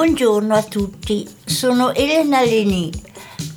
Buongiorno 0.00 0.54
a 0.54 0.62
tutti, 0.62 1.28
sono 1.44 1.92
Elena 1.92 2.40
Leni. 2.40 2.90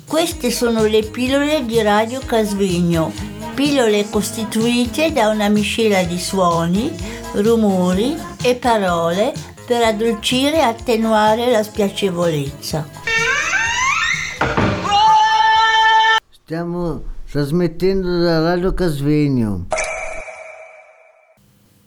Queste 0.06 0.50
sono 0.50 0.84
le 0.84 1.02
pillole 1.02 1.64
di 1.64 1.80
Radio 1.80 2.20
Casvegno, 2.20 3.10
pillole 3.54 4.10
costituite 4.10 5.10
da 5.10 5.30
una 5.30 5.48
miscela 5.48 6.02
di 6.02 6.18
suoni, 6.18 6.94
rumori 7.36 8.14
e 8.42 8.56
parole 8.56 9.32
per 9.66 9.84
addolcire 9.84 10.56
e 10.56 10.60
attenuare 10.60 11.50
la 11.50 11.62
spiacevolezza. 11.62 12.86
Stiamo 16.42 17.04
trasmettendo 17.30 18.18
da 18.18 18.40
Radio 18.40 18.74
Casvegno. 18.74 19.68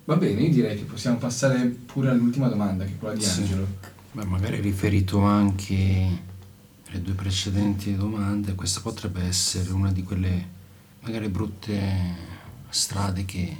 Va 0.05 0.15
bene, 0.15 0.41
io 0.41 0.49
direi 0.49 0.77
che 0.77 0.85
possiamo 0.85 1.17
passare 1.17 1.59
pure 1.85 2.09
all'ultima 2.09 2.47
domanda, 2.47 2.85
che 2.85 2.93
è 2.93 2.97
quella 2.97 3.13
di 3.13 3.21
Sì. 3.21 3.95
Beh, 4.17 4.25
magari 4.25 4.59
riferito 4.59 5.21
anche 5.21 6.23
alle 6.87 7.01
due 7.03 7.13
precedenti 7.13 7.95
domande, 7.95 8.55
questa 8.55 8.81
potrebbe 8.81 9.21
essere 9.21 9.69
una 9.69 9.91
di 9.91 10.01
quelle 10.01 10.49
magari 11.01 11.29
brutte 11.29 12.15
strade 12.67 13.25
che 13.25 13.55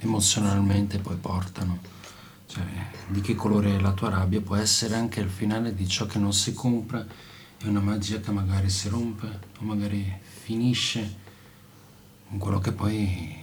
emozionalmente 0.00 0.98
poi 0.98 1.16
portano. 1.16 1.78
Cioè, 2.46 2.62
di 3.06 3.22
che 3.22 3.34
colore 3.34 3.74
è 3.74 3.80
la 3.80 3.92
tua 3.92 4.10
rabbia 4.10 4.42
può 4.42 4.54
essere 4.54 4.96
anche 4.96 5.20
il 5.20 5.30
finale 5.30 5.74
di 5.74 5.88
ciò 5.88 6.04
che 6.04 6.18
non 6.18 6.34
si 6.34 6.52
compra, 6.52 7.06
è 7.56 7.66
una 7.66 7.80
magia 7.80 8.20
che 8.20 8.32
magari 8.32 8.68
si 8.68 8.90
rompe 8.90 9.40
o 9.60 9.64
magari 9.64 10.12
finisce 10.20 11.16
con 12.28 12.36
quello 12.36 12.58
che 12.58 12.72
poi 12.72 13.34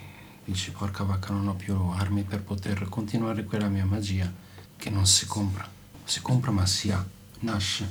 dici 0.45 0.70
porca 0.70 1.04
vacca 1.04 1.34
non 1.34 1.48
ho 1.48 1.56
più 1.56 1.76
armi 1.95 2.22
per 2.22 2.44
poter 2.44 2.88
continuare 2.90 3.44
quella 3.44 3.70
mia 3.70 3.86
magia 3.86 4.31
che 4.78 4.92
non 4.92 5.08
si 5.08 5.26
compra. 5.26 5.79
Si 6.09 6.22
compra 6.22 6.49
ma 6.49 6.66
si 6.66 6.90
ha, 6.90 7.05
nasce. 7.41 7.88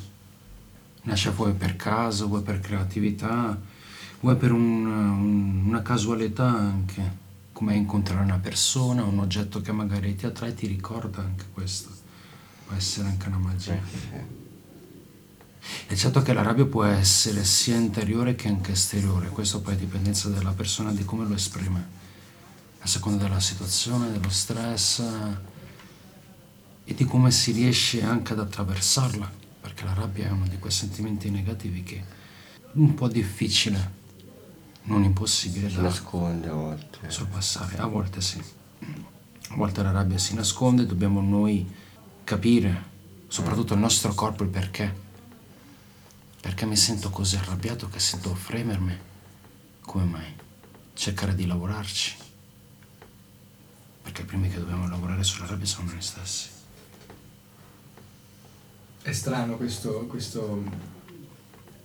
Nasce 1.02 1.30
vuoi 1.30 1.52
per 1.52 1.76
caso, 1.76 2.26
vuoi 2.26 2.42
per 2.42 2.58
creatività, 2.58 3.56
vuoi 4.18 4.34
per 4.34 4.50
un- 4.50 4.86
un- 4.86 5.62
una 5.68 5.82
casualità 5.82 6.48
anche, 6.48 7.26
come 7.52 7.76
incontrare 7.76 8.24
una 8.24 8.38
persona, 8.38 9.04
un 9.04 9.20
oggetto 9.20 9.60
che 9.60 9.70
magari 9.70 10.16
ti 10.16 10.26
attrae, 10.26 10.52
ti 10.52 10.66
ricorda 10.66 11.20
anche 11.20 11.44
questo. 11.52 11.90
Può 12.66 12.74
essere 12.74 13.06
anche 13.06 13.28
una 13.28 13.38
magia. 13.38 13.78
È 15.86 15.94
certo 15.94 16.20
che 16.20 16.32
la 16.32 16.42
rabbia 16.42 16.66
può 16.66 16.82
essere 16.82 17.44
sia 17.44 17.76
interiore 17.76 18.34
che 18.34 18.48
anche 18.48 18.72
esteriore, 18.72 19.28
questo 19.28 19.60
poi 19.60 19.74
è 19.74 19.76
dipendenza 19.76 20.28
dalla 20.28 20.50
persona, 20.50 20.90
di 20.90 21.04
come 21.04 21.24
lo 21.24 21.34
esprime, 21.34 21.86
a 22.80 22.86
seconda 22.88 23.22
della 23.22 23.38
situazione, 23.38 24.10
dello 24.10 24.28
stress 24.28 25.02
e 26.88 26.94
di 26.94 27.04
come 27.04 27.30
si 27.30 27.52
riesce 27.52 28.02
anche 28.02 28.32
ad 28.32 28.38
attraversarla, 28.38 29.30
perché 29.60 29.84
la 29.84 29.92
rabbia 29.92 30.28
è 30.28 30.30
uno 30.30 30.48
di 30.48 30.58
quei 30.58 30.72
sentimenti 30.72 31.28
negativi 31.28 31.82
che 31.82 31.96
è 31.96 32.04
un 32.72 32.94
po' 32.94 33.08
difficile, 33.08 33.92
non 34.84 35.04
impossibile 35.04 35.68
Si 35.68 35.76
da 35.76 35.82
nasconde 35.82 36.48
a 36.48 36.54
volte. 36.54 37.10
sorpassare, 37.10 37.76
a 37.76 37.84
volte 37.84 38.22
sì. 38.22 38.42
A 39.50 39.54
volte 39.54 39.82
la 39.82 39.90
rabbia 39.90 40.16
si 40.16 40.32
nasconde, 40.32 40.86
dobbiamo 40.86 41.20
noi 41.20 41.70
capire, 42.24 42.84
soprattutto 43.28 43.74
il 43.74 43.80
nostro 43.80 44.14
corpo, 44.14 44.44
il 44.44 44.48
perché. 44.48 45.06
Perché 46.40 46.64
mi 46.64 46.76
sento 46.76 47.10
così 47.10 47.36
arrabbiato 47.36 47.90
che 47.90 47.98
sento 47.98 48.34
fremermi? 48.34 48.96
Come 49.82 50.04
mai? 50.04 50.34
Cercare 50.94 51.34
di 51.34 51.44
lavorarci. 51.44 52.16
Perché 54.04 54.22
i 54.22 54.24
primi 54.24 54.48
che 54.48 54.58
dobbiamo 54.58 54.88
lavorare 54.88 55.22
sulla 55.22 55.44
rabbia 55.44 55.66
sono 55.66 55.90
noi 55.90 56.00
stessi. 56.00 56.56
È 59.08 59.12
strano 59.12 59.56
questo, 59.56 60.04
questo 60.06 60.62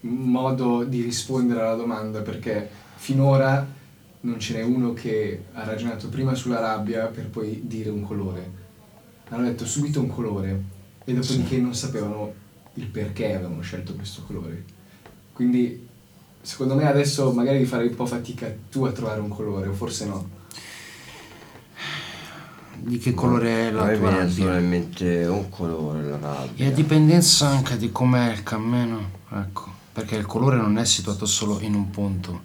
modo 0.02 0.84
di 0.84 1.02
rispondere 1.04 1.62
alla 1.62 1.76
domanda 1.76 2.20
perché 2.20 2.70
finora 2.96 3.66
non 4.20 4.38
ce 4.42 4.56
n'è 4.56 4.62
uno 4.62 4.92
che 4.92 5.46
ha 5.54 5.64
ragionato 5.64 6.10
prima 6.10 6.36
sulla 6.36 6.60
rabbia 6.60 7.06
per 7.06 7.30
poi 7.30 7.62
dire 7.64 7.90
un 7.92 8.02
colore. 8.02 8.52
Hanno 9.30 9.46
detto 9.46 9.66
subito 9.66 10.02
un 10.02 10.10
colore 10.10 10.64
e 11.06 11.14
dopodiché 11.14 11.60
non 11.60 11.74
sapevano 11.74 12.34
il 12.74 12.88
perché 12.88 13.36
avevano 13.36 13.62
scelto 13.62 13.94
questo 13.94 14.24
colore. 14.24 14.66
Quindi 15.32 15.88
secondo 16.42 16.76
me 16.76 16.86
adesso 16.90 17.32
magari 17.32 17.64
fare 17.64 17.88
un 17.88 17.96
po' 17.96 18.06
fatica 18.06 18.54
tu 18.70 18.84
a 18.84 18.92
trovare 18.92 19.22
un 19.22 19.30
colore, 19.30 19.70
o 19.70 19.74
forse 19.74 20.06
no. 20.08 20.42
Di 22.86 22.98
che 22.98 23.14
colore 23.14 23.68
è 23.68 23.72
la 23.72 23.88
tua 23.96 24.10
rabbia? 24.10 24.30
solamente 24.30 25.26
un 25.26 25.48
colore 25.50 26.04
la 26.04 26.18
rabbia. 26.18 26.66
E 26.66 26.68
a 26.68 26.72
dipendenza 26.72 27.48
anche 27.48 27.78
di 27.78 27.92
com'è 27.94 28.32
il 28.34 28.44
cammino, 28.44 29.10
ecco, 29.32 29.72
perché 29.94 30.16
il 30.18 30.26
colore 30.26 30.58
non 30.58 30.78
è 30.78 30.84
situato 30.86 31.26
solo 31.26 31.60
in 31.62 31.76
un 31.76 31.90
punto. 31.90 32.42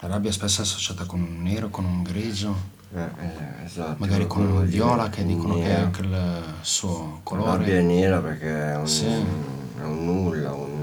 La 0.00 0.08
rabbia 0.08 0.30
spesso 0.32 0.60
è 0.60 0.64
associata 0.64 1.06
con 1.06 1.20
un 1.22 1.42
nero, 1.42 1.70
con 1.70 1.84
un 1.86 2.02
grigio, 2.02 2.72
Eh, 2.94 3.00
eh, 3.00 3.64
esatto. 3.64 3.96
magari 3.98 4.26
con 4.26 4.44
un 4.44 4.66
viola 4.66 5.08
che 5.08 5.24
dicono 5.24 5.54
che 5.54 5.62
è 5.64 5.68
nero. 5.68 5.84
anche 5.84 6.00
il 6.02 6.42
suo 6.60 7.22
La 7.30 7.36
rabbia 7.36 7.78
è 7.78 7.80
colore. 7.80 7.82
nera 7.82 8.18
perché 8.20 8.72
è 8.72 8.76
un, 8.76 8.86
Sì. 8.86 9.06
è 9.06 9.82
un 9.82 10.04
nulla, 10.04 10.52
un... 10.52 10.82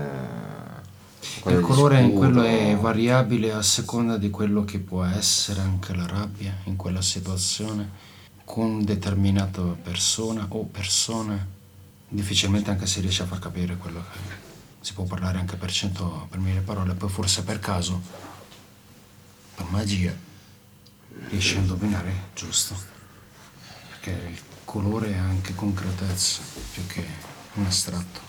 eh, 1.45 1.51
Il 1.53 1.59
colore 1.61 2.01
in 2.01 2.13
quello 2.13 2.41
è 2.41 2.75
variabile 2.81 3.53
a 3.53 3.61
seconda 3.61 4.17
di 4.17 4.29
quello 4.31 4.65
che 4.65 4.79
può 4.79 5.03
essere 5.03 5.61
anche 5.61 5.93
la 5.95 6.07
rabbia 6.07 6.53
in 6.65 6.75
quella 6.75 7.01
situazione 7.03 8.09
con 8.51 8.83
determinata 8.83 9.61
persona 9.61 10.45
o 10.49 10.65
persone. 10.65 11.47
Difficilmente 12.09 12.69
anche 12.69 12.85
si 12.85 12.99
riesce 12.99 13.23
a 13.23 13.25
far 13.25 13.39
capire 13.39 13.77
quello 13.77 14.03
che 14.11 14.19
si 14.81 14.91
può 14.91 15.05
parlare 15.05 15.37
anche 15.37 15.55
per 15.55 15.71
cento, 15.71 16.27
per 16.29 16.39
mille 16.39 16.59
parole, 16.59 16.93
poi 16.93 17.07
forse 17.07 17.43
per 17.43 17.59
caso, 17.59 18.01
per 19.55 19.65
magia, 19.69 20.13
riesci 21.29 21.55
a 21.55 21.59
indovinare 21.59 22.13
giusto. 22.35 22.75
Perché 23.87 24.11
il 24.27 24.41
colore 24.65 25.13
è 25.13 25.17
anche 25.17 25.55
concretezza 25.55 26.41
più 26.73 26.85
che 26.87 27.05
un 27.53 27.65
astratto. 27.65 28.19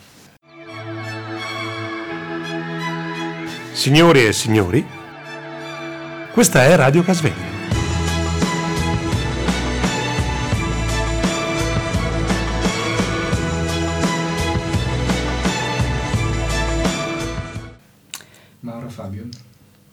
Signori 3.72 4.25
e 4.25 4.32
signori, 4.32 4.87
questa 6.32 6.62
è 6.62 6.77
Radio 6.77 7.03
Casvegno. 7.03 7.62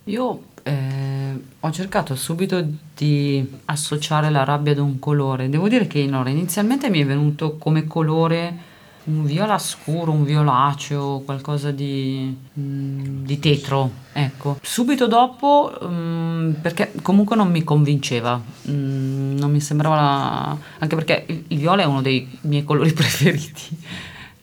Io 0.04 0.42
eh, 0.62 1.40
ho 1.60 1.70
cercato 1.70 2.14
subito 2.16 2.64
di 2.96 3.46
associare 3.66 4.30
la 4.30 4.44
rabbia 4.44 4.72
ad 4.72 4.78
un 4.78 4.98
colore. 4.98 5.48
Devo 5.48 5.68
dire 5.68 5.86
che 5.86 6.02
allora, 6.02 6.30
inizialmente 6.30 6.90
mi 6.90 7.00
è 7.00 7.06
venuto 7.06 7.56
come 7.56 7.86
colore 7.86 8.68
un 9.04 9.24
viola 9.24 9.58
scuro, 9.58 10.12
un 10.12 10.24
violaceo, 10.24 11.20
qualcosa 11.20 11.70
di, 11.70 12.34
mm, 12.58 13.24
di 13.24 13.38
tetro, 13.38 13.90
ecco. 14.12 14.58
Subito 14.62 15.06
dopo, 15.06 15.72
mm, 15.84 16.52
perché 16.60 16.92
comunque 17.02 17.34
non 17.36 17.50
mi 17.50 17.64
convinceva, 17.64 18.40
mm, 18.68 19.36
non 19.38 19.50
mi 19.50 19.60
sembrava, 19.60 19.94
la- 19.96 20.56
anche 20.78 20.94
perché 20.96 21.24
il, 21.28 21.44
il 21.48 21.58
viola 21.58 21.82
è 21.82 21.86
uno 21.86 22.02
dei 22.02 22.28
miei 22.42 22.64
colori 22.64 22.92
preferiti. 22.94 23.78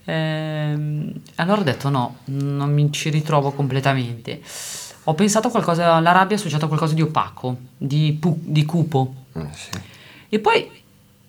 Ehm, 0.06 1.12
allora 1.36 1.62
ho 1.62 1.64
detto 1.64 1.90
no, 1.90 2.18
non 2.26 2.72
mi 2.74 2.92
ci 2.92 3.10
ritrovo 3.10 3.52
completamente. 3.52 4.42
Ho 5.10 5.14
pensato 5.14 5.48
a 5.48 5.52
qualcosa, 5.52 5.94
alla 5.94 6.12
rabbia 6.12 6.36
associata 6.36 6.66
a 6.66 6.68
qualcosa 6.68 6.94
di 6.94 7.02
opaco, 7.02 7.56
di, 7.78 8.18
pu- 8.20 8.42
di 8.42 8.66
cupo. 8.66 9.14
Eh, 9.34 9.48
sì. 9.54 9.70
E 10.28 10.40
poi 10.40 10.70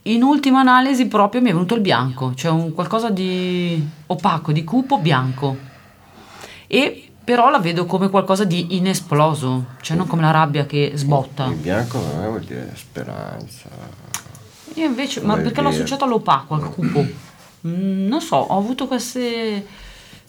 in 0.02 0.22
ultima 0.24 0.58
analisi 0.58 1.06
proprio 1.06 1.40
mi 1.40 1.50
è 1.50 1.52
venuto 1.52 1.76
il 1.76 1.80
bianco, 1.80 2.34
cioè 2.34 2.50
un 2.50 2.74
qualcosa 2.74 3.08
di 3.10 3.86
opaco, 4.06 4.50
di 4.50 4.64
cupo 4.64 4.98
bianco. 4.98 5.56
E 6.66 7.08
però 7.22 7.50
la 7.50 7.60
vedo 7.60 7.86
come 7.86 8.10
qualcosa 8.10 8.42
di 8.42 8.76
inesploso, 8.76 9.66
cioè 9.80 9.96
non 9.96 10.08
come 10.08 10.22
la 10.22 10.32
rabbia 10.32 10.66
che 10.66 10.92
sbotta. 10.96 11.46
Il 11.46 11.54
bianco 11.54 12.00
per 12.00 12.16
me 12.16 12.26
vuol 12.26 12.42
dire 12.42 12.72
speranza. 12.74 13.68
Io 14.74 14.86
invece, 14.86 15.20
ma 15.20 15.36
perché 15.36 15.60
l'ho 15.60 15.68
associato 15.68 16.02
all'opaco, 16.02 16.54
al 16.54 16.68
cupo? 16.68 17.06
Mm, 17.66 18.06
non 18.06 18.20
so, 18.20 18.36
ho 18.36 18.56
avuto 18.56 18.86
queste... 18.86 19.66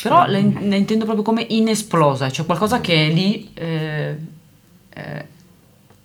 Però 0.01 0.25
le, 0.25 0.41
le 0.61 0.77
intendo 0.77 1.03
proprio 1.03 1.23
come 1.23 1.45
inesplosa, 1.49 2.31
cioè 2.31 2.45
qualcosa 2.45 2.79
che 2.79 3.07
è 3.07 3.11
lì, 3.11 3.49
eh, 3.53 4.15
eh, 4.93 5.25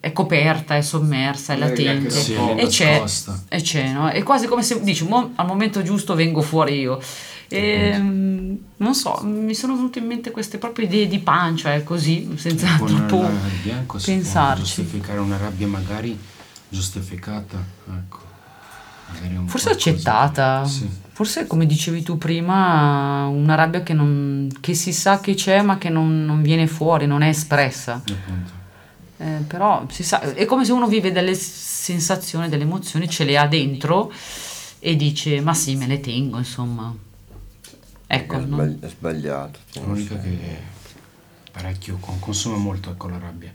è 0.00 0.12
coperta, 0.12 0.76
è 0.76 0.82
sommersa, 0.82 1.54
è 1.54 1.56
latente. 1.56 2.10
Sì, 2.10 2.34
è 2.34 2.54
e 2.62 2.66
c'è, 2.66 3.02
e 3.48 3.60
c'è, 3.62 3.92
no? 3.92 4.08
È 4.08 4.22
quasi 4.22 4.46
come 4.46 4.62
se 4.62 4.82
dici, 4.82 5.06
"Mo- 5.06 5.32
al 5.36 5.46
momento 5.46 5.82
giusto 5.82 6.14
vengo 6.14 6.42
fuori 6.42 6.78
io. 6.80 7.00
E, 7.48 7.92
mm, 7.96 8.54
non 8.78 8.94
so, 8.94 9.20
mi 9.22 9.54
sono 9.54 9.76
venute 9.76 10.00
in 10.00 10.06
mente 10.06 10.30
queste 10.32 10.58
proprie 10.58 10.86
idee 10.86 11.06
di 11.06 11.20
pancia, 11.20 11.72
eh, 11.74 11.84
così, 11.84 12.30
senza 12.36 12.66
troppo 12.76 13.20
la- 13.22 13.28
può 13.86 13.98
pensarci. 14.04 14.62
giustificare 14.62 15.18
una 15.20 15.36
rabbia 15.36 15.66
magari 15.68 16.18
giustificata, 16.68 17.62
ecco. 17.88 18.18
Forse 19.46 19.70
accettata, 19.70 20.64
Sì. 20.64 20.88
forse 21.12 21.46
come 21.46 21.66
dicevi 21.66 22.02
tu 22.02 22.18
prima, 22.18 23.26
una 23.26 23.54
rabbia 23.54 23.82
che, 23.82 23.92
non- 23.92 24.48
che 24.60 24.74
si 24.74 24.92
sa 24.92 25.20
che 25.20 25.34
c'è 25.34 25.62
ma 25.62 25.78
che 25.78 25.88
non, 25.88 26.24
non 26.24 26.42
viene 26.42 26.66
fuori, 26.66 27.06
non 27.06 27.22
è 27.22 27.28
espressa. 27.28 28.02
Eh, 29.16 29.44
però 29.46 29.86
si 29.90 30.02
sa, 30.02 30.20
è 30.20 30.44
come 30.44 30.64
se 30.64 30.72
uno 30.72 30.86
vive 30.88 31.12
delle 31.12 31.34
sensazioni, 31.34 32.48
delle 32.48 32.64
emozioni, 32.64 33.08
ce 33.08 33.24
le 33.24 33.38
ha 33.38 33.46
dentro 33.46 34.12
e 34.80 34.96
dice 34.96 35.40
ma 35.40 35.54
sì, 35.54 35.76
me 35.76 35.86
le 35.86 36.00
tengo, 36.00 36.38
insomma. 36.38 36.92
Ecco, 38.06 38.34
è, 38.36 38.38
no? 38.40 38.56
sbagli- 38.56 38.80
è 38.80 38.88
sbagliato. 38.88 39.58
L'unica 39.84 40.18
che 40.18 40.36
parecchio 41.52 41.96
con- 42.00 42.18
consuma 42.18 42.56
molto 42.56 42.90
ecco 42.90 43.08
la 43.08 43.18
rabbia. 43.18 43.52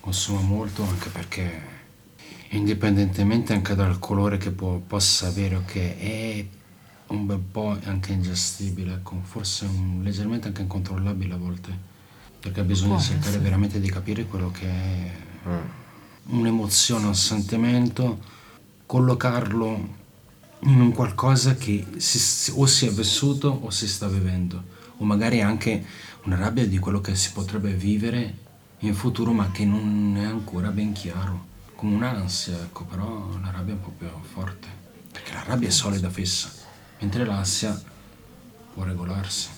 Consuma 0.00 0.40
molto 0.40 0.82
anche 0.82 1.08
perché 1.08 1.62
indipendentemente 2.52 3.52
anche 3.52 3.74
dal 3.74 3.98
colore 3.98 4.36
che 4.38 4.50
può- 4.50 4.78
possa 4.84 5.28
avere, 5.28 5.56
ok, 5.56 5.74
è 5.74 6.46
un 7.08 7.26
bel 7.26 7.38
po' 7.38 7.76
anche 7.84 8.12
ingestibile, 8.12 8.94
ecco, 8.94 9.20
forse 9.22 9.64
un- 9.66 10.00
leggermente 10.02 10.48
anche 10.48 10.62
incontrollabile 10.62 11.34
a 11.34 11.36
volte. 11.36 11.88
Perché 12.40 12.62
bisogna 12.64 12.94
Può 12.94 13.02
cercare 13.02 13.28
essere. 13.28 13.42
veramente 13.42 13.80
di 13.80 13.90
capire 13.90 14.24
quello 14.26 14.50
che 14.50 14.66
è 14.68 15.10
Mm. 15.48 16.38
un'emozione, 16.38 17.06
un 17.06 17.14
sentimento, 17.14 18.18
collocarlo 18.86 19.98
in 20.60 20.80
un 20.80 20.92
qualcosa 20.92 21.54
che 21.54 21.86
si- 21.98 22.52
o 22.56 22.66
si 22.66 22.86
è 22.86 22.90
vissuto 22.90 23.48
o 23.62 23.70
si 23.70 23.86
sta 23.86 24.08
vivendo, 24.08 24.62
o 24.98 25.04
magari 25.04 25.40
anche 25.40 25.84
una 26.24 26.36
rabbia 26.36 26.66
di 26.66 26.78
quello 26.78 27.00
che 27.00 27.14
si 27.14 27.32
potrebbe 27.32 27.72
vivere 27.72 28.36
in 28.80 28.94
futuro 28.94 29.32
ma 29.32 29.50
che 29.50 29.64
non 29.64 30.14
è 30.16 30.24
ancora 30.24 30.70
ben 30.70 30.92
chiaro, 30.92 31.46
come 31.80 31.94
un'ansia, 31.94 32.56
ecco, 32.56 32.84
però 32.84 33.06
la 33.42 33.50
rabbia 33.50 33.72
è 33.72 33.76
un 33.76 33.80
po' 33.80 33.92
più 33.96 34.06
forte, 34.34 34.68
perché 35.10 35.32
la 35.32 35.44
rabbia 35.46 35.68
è 35.68 35.70
solida, 35.70 36.10
fissa, 36.10 36.50
mentre 36.98 37.24
l'ansia 37.24 37.80
può 38.74 38.82
regolarsi. 38.82 39.48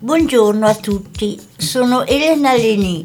Buongiorno 0.00 0.66
a 0.66 0.74
tutti, 0.76 1.38
sono 1.54 2.06
Elena 2.06 2.54
Leni. 2.54 3.04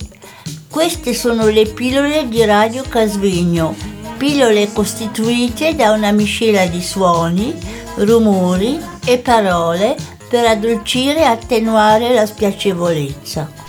Queste 0.69 1.13
sono 1.13 1.47
le 1.49 1.65
pillole 1.65 2.29
di 2.29 2.45
Radio 2.45 2.83
Casvegno, 2.83 3.75
pillole 4.15 4.71
costituite 4.71 5.75
da 5.75 5.91
una 5.91 6.13
miscela 6.13 6.67
di 6.67 6.81
suoni, 6.81 7.53
rumori 7.95 8.79
e 9.03 9.17
parole 9.17 9.97
per 10.29 10.45
addolcire 10.45 11.17
e 11.17 11.23
attenuare 11.23 12.13
la 12.13 12.25
spiacevolezza. 12.25 13.68